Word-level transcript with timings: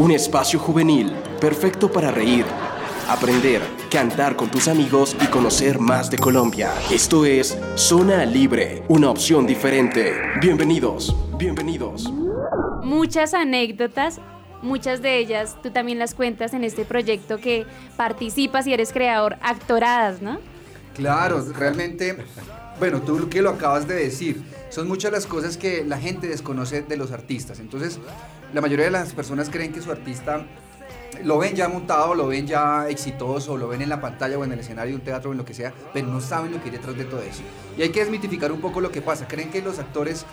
Un 0.00 0.12
espacio 0.12 0.58
juvenil, 0.58 1.12
perfecto 1.42 1.92
para 1.92 2.10
reír, 2.10 2.46
aprender, 3.06 3.60
cantar 3.90 4.34
con 4.34 4.50
tus 4.50 4.66
amigos 4.66 5.14
y 5.22 5.26
conocer 5.26 5.78
más 5.78 6.10
de 6.10 6.16
Colombia. 6.16 6.72
Esto 6.90 7.26
es 7.26 7.58
Zona 7.74 8.24
Libre, 8.24 8.82
una 8.88 9.10
opción 9.10 9.46
diferente. 9.46 10.14
Bienvenidos, 10.40 11.14
bienvenidos. 11.36 12.10
Muchas 12.82 13.34
anécdotas, 13.34 14.20
muchas 14.62 15.02
de 15.02 15.18
ellas 15.18 15.58
tú 15.62 15.70
también 15.70 15.98
las 15.98 16.14
cuentas 16.14 16.54
en 16.54 16.64
este 16.64 16.86
proyecto 16.86 17.36
que 17.36 17.66
participas 17.98 18.66
y 18.66 18.72
eres 18.72 18.94
creador, 18.94 19.36
actoradas, 19.42 20.22
¿no? 20.22 20.38
Claro, 20.94 21.44
realmente, 21.56 22.16
bueno, 22.78 23.00
tú 23.00 23.28
que 23.28 23.42
lo 23.42 23.50
acabas 23.50 23.86
de 23.86 23.94
decir, 23.94 24.42
son 24.70 24.88
muchas 24.88 25.12
las 25.12 25.26
cosas 25.26 25.56
que 25.56 25.84
la 25.84 25.98
gente 25.98 26.28
desconoce 26.28 26.82
de 26.82 26.96
los 26.96 27.12
artistas. 27.12 27.60
Entonces, 27.60 27.98
la 28.52 28.60
mayoría 28.60 28.86
de 28.86 28.90
las 28.90 29.12
personas 29.12 29.50
creen 29.50 29.72
que 29.72 29.80
su 29.80 29.90
artista 29.90 30.46
lo 31.24 31.38
ven 31.38 31.54
ya 31.54 31.68
montado, 31.68 32.14
lo 32.14 32.26
ven 32.26 32.46
ya 32.46 32.88
exitoso, 32.88 33.56
lo 33.56 33.68
ven 33.68 33.82
en 33.82 33.88
la 33.88 34.00
pantalla 34.00 34.38
o 34.38 34.44
en 34.44 34.52
el 34.52 34.60
escenario 34.60 34.92
de 34.92 34.96
un 34.96 35.04
teatro 35.04 35.30
o 35.30 35.32
en 35.32 35.38
lo 35.38 35.44
que 35.44 35.54
sea, 35.54 35.72
pero 35.92 36.06
no 36.06 36.20
saben 36.20 36.52
lo 36.52 36.58
que 36.58 36.66
hay 36.66 36.76
detrás 36.76 36.96
de 36.96 37.04
todo 37.04 37.22
eso. 37.22 37.42
Y 37.76 37.82
hay 37.82 37.90
que 37.90 38.00
desmitificar 38.00 38.52
un 38.52 38.60
poco 38.60 38.80
lo 38.80 38.90
que 38.90 39.02
pasa. 39.02 39.26
Creen 39.28 39.50
que 39.50 39.62
los 39.62 39.78
actores 39.78 40.24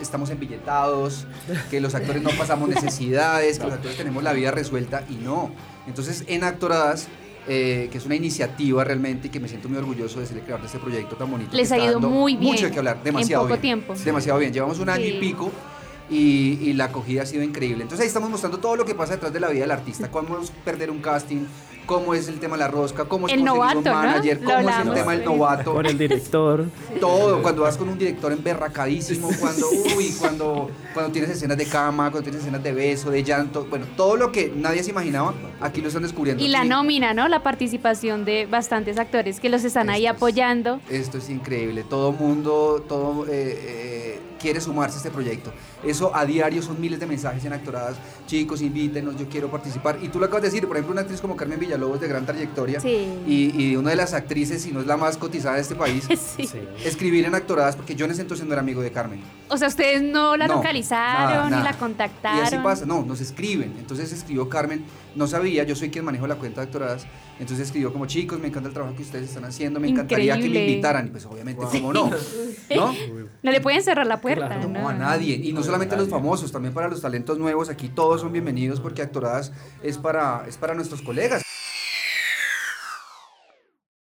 estamos 0.00 0.30
embilletados, 0.30 1.26
que 1.70 1.80
los 1.80 1.94
actores 1.94 2.22
no 2.22 2.30
pasamos 2.30 2.68
necesidades, 2.74 3.58
que 3.58 3.64
los 3.64 3.74
actores 3.74 3.96
tenemos 3.96 4.22
la 4.22 4.32
vida 4.32 4.50
resuelta 4.50 5.04
y 5.08 5.14
no. 5.14 5.50
Entonces, 5.86 6.24
en 6.26 6.44
Actoradas 6.44 7.08
eh, 7.48 7.88
que 7.90 7.98
es 7.98 8.06
una 8.06 8.16
iniciativa 8.16 8.82
realmente 8.84 9.28
y 9.28 9.30
que 9.30 9.40
me 9.40 9.48
siento 9.48 9.68
muy 9.68 9.78
orgulloso 9.78 10.20
de 10.20 10.26
ser 10.26 10.38
el 10.38 10.42
creador 10.42 10.62
de 10.62 10.66
este 10.66 10.78
proyecto 10.78 11.16
tan 11.16 11.30
bonito. 11.30 11.56
Les 11.56 11.70
ha 11.72 11.78
ido 11.78 12.00
muy 12.00 12.36
bien. 12.36 12.52
Mucho 12.52 12.66
de 12.66 12.72
que 12.72 12.78
hablar, 12.78 13.02
demasiado 13.02 13.44
en 13.44 13.48
poco 13.48 13.60
bien. 13.60 13.84
tiempo. 13.84 13.94
Demasiado 14.04 14.38
bien. 14.38 14.52
Llevamos 14.52 14.78
un 14.78 14.88
año 14.88 15.04
y 15.04 15.18
pico. 15.20 15.50
Y, 16.08 16.60
y, 16.62 16.72
la 16.74 16.84
acogida 16.84 17.22
ha 17.22 17.26
sido 17.26 17.42
increíble. 17.42 17.82
Entonces 17.82 18.02
ahí 18.02 18.06
estamos 18.06 18.30
mostrando 18.30 18.58
todo 18.58 18.76
lo 18.76 18.84
que 18.84 18.94
pasa 18.94 19.14
detrás 19.14 19.32
de 19.32 19.40
la 19.40 19.48
vida 19.48 19.62
del 19.62 19.72
artista, 19.72 20.08
cómo 20.08 20.38
es 20.38 20.52
perder 20.64 20.88
un 20.88 21.00
casting, 21.00 21.46
cómo 21.86 22.14
es 22.14 22.28
el 22.28 22.38
tema 22.38 22.56
de 22.56 22.60
la 22.60 22.68
rosca, 22.68 23.04
cómo 23.04 23.28
es 23.28 23.34
el 23.34 23.44
novato, 23.44 23.78
un 23.78 23.84
manager, 23.84 24.40
¿no? 24.40 24.50
cómo 24.50 24.68
es 24.68 24.78
el 24.78 24.92
tema 24.92 25.12
del 25.12 25.24
novato. 25.24 25.74
Con 25.74 25.86
el 25.86 25.96
director. 25.96 26.66
Todo, 27.00 27.40
cuando 27.42 27.62
vas 27.62 27.76
con 27.76 27.88
un 27.88 27.98
director 27.98 28.32
emberracadísimo, 28.32 29.30
cuando, 29.40 29.68
uy, 29.96 30.14
cuando, 30.18 30.70
cuando 30.92 31.12
tienes 31.12 31.30
escenas 31.30 31.56
de 31.56 31.66
cama, 31.66 32.10
cuando 32.10 32.24
tienes 32.24 32.42
escenas 32.42 32.62
de 32.62 32.72
beso, 32.72 33.10
de 33.10 33.22
llanto, 33.22 33.66
bueno, 33.70 33.86
todo 33.96 34.16
lo 34.16 34.32
que 34.32 34.52
nadie 34.54 34.82
se 34.82 34.90
imaginaba, 34.90 35.34
aquí 35.60 35.80
lo 35.80 35.88
están 35.88 36.02
descubriendo. 36.02 36.42
Y 36.42 36.48
la 36.48 36.64
nómina, 36.64 37.14
¿no? 37.14 37.28
La 37.28 37.42
participación 37.42 38.24
de 38.24 38.46
bastantes 38.46 38.98
actores 38.98 39.40
que 39.40 39.48
los 39.48 39.64
están 39.64 39.88
ahí 39.88 40.06
apoyando. 40.06 40.80
esto 40.90 41.18
es 41.18 41.30
increíble, 41.30 41.84
todo 41.88 42.12
mundo, 42.12 42.84
todo... 42.86 43.26
Eh, 43.26 43.30
eh, 43.32 44.20
quiere 44.46 44.60
sumarse 44.60 44.94
a 44.94 44.98
este 44.98 45.10
proyecto. 45.10 45.52
Eso 45.84 46.14
a 46.14 46.24
diario 46.24 46.62
son 46.62 46.80
miles 46.80 47.00
de 47.00 47.06
mensajes 47.06 47.44
en 47.44 47.52
actoradas. 47.52 47.96
Chicos, 48.26 48.62
invítenos, 48.62 49.16
yo 49.16 49.28
quiero 49.28 49.50
participar. 49.50 49.98
Y 50.02 50.08
tú 50.08 50.18
lo 50.18 50.26
acabas 50.26 50.42
de 50.42 50.48
decir, 50.48 50.66
por 50.66 50.76
ejemplo, 50.76 50.92
una 50.92 51.02
actriz 51.02 51.20
como 51.20 51.36
Carmen 51.36 51.58
Villalobos 51.76 52.00
de 52.00 52.08
gran 52.08 52.24
trayectoria 52.24 52.80
sí. 52.80 53.06
y, 53.26 53.62
y, 53.62 53.76
una 53.76 53.90
de 53.90 53.96
las 53.96 54.14
actrices, 54.14 54.62
si 54.62 54.72
no 54.72 54.80
es 54.80 54.86
la 54.86 54.96
más 54.96 55.16
cotizada 55.16 55.56
de 55.56 55.62
este 55.62 55.74
país, 55.74 56.06
sí. 56.36 56.48
escribir 56.84 57.24
en 57.26 57.34
actoradas, 57.34 57.76
porque 57.76 57.94
yo 57.94 58.06
en 58.06 58.12
ese 58.12 58.22
entonces 58.22 58.46
no 58.46 58.52
era 58.52 58.62
amigo 58.62 58.82
de 58.82 58.90
Carmen. 58.90 59.20
O 59.48 59.56
sea, 59.56 59.68
ustedes 59.68 60.02
no 60.02 60.36
la 60.36 60.48
No, 60.48 60.56
localizaron 60.56 61.50
nada, 61.50 61.56
ni 61.58 61.62
la 61.62 61.72
contactaron. 61.74 62.38
Y 62.38 62.42
así 62.42 62.56
pasa, 62.58 62.86
no, 62.86 63.04
nos 63.04 63.20
escriben. 63.20 63.74
Entonces 63.78 64.12
escribió 64.12 64.48
Carmen, 64.48 64.84
no 65.14 65.26
sabía, 65.26 65.64
yo 65.64 65.76
soy 65.76 65.90
quien 65.90 66.04
manejo 66.04 66.26
la 66.26 66.36
cuenta 66.36 66.60
de 66.62 66.66
actoradas. 66.66 67.06
Entonces 67.38 67.66
escribió 67.66 67.92
como 67.92 68.06
chicos, 68.06 68.40
me 68.40 68.48
encanta 68.48 68.68
el 68.68 68.74
trabajo 68.74 68.96
que 68.96 69.02
ustedes 69.02 69.28
están 69.28 69.44
haciendo, 69.44 69.78
me 69.78 69.88
encantaría 69.88 70.34
que 70.34 70.40
me 70.40 70.46
Increíble. 70.46 70.70
invitaran. 70.72 71.06
Y 71.06 71.10
pues 71.10 71.26
obviamente, 71.26 71.64
¿cómo 71.70 71.92
no? 71.92 72.10
¿No? 72.74 72.94
No 73.42 73.52
le 73.52 73.60
pueden 73.60 73.82
cerrar 73.82 74.06
la 74.06 74.20
puerta, 74.20 74.46
Claro, 74.46 74.68
¿no? 74.68 74.80
No, 74.80 74.88
a 74.88 74.94
nadie. 74.94 75.34
Y 75.36 75.52
no 75.52 75.62
solamente 75.62 75.94
a 75.94 75.98
los 75.98 76.08
famosos, 76.08 76.50
también 76.50 76.74
para 76.74 76.88
los 76.88 77.00
talentos 77.00 77.38
nuevos. 77.38 77.68
Aquí 77.68 77.88
todos 77.88 78.22
son 78.22 78.32
bienvenidos 78.32 78.80
porque 78.80 79.02
Actoradas 79.02 79.52
es 79.82 79.98
para, 79.98 80.44
es 80.48 80.56
para 80.56 80.74
nuestros 80.74 81.02
colegas. 81.02 81.42